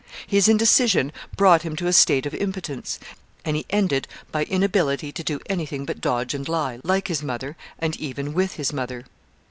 His 0.25 0.47
indecision 0.49 1.11
brought 1.37 1.61
him 1.61 1.75
to 1.75 1.85
a 1.85 1.93
state 1.93 2.25
of 2.25 2.33
impotence, 2.33 2.97
and 3.45 3.55
he 3.55 3.67
ended 3.69 4.07
by 4.31 4.45
inability 4.45 5.11
to 5.11 5.23
do 5.23 5.39
anything 5.45 5.85
but 5.85 6.01
dodge 6.01 6.33
and 6.33 6.49
lie, 6.49 6.79
like 6.83 7.07
his 7.07 7.21
mother, 7.21 7.55
and 7.77 7.95
even 7.97 8.33
with 8.33 8.53
his 8.53 8.73
mother. 8.73 9.05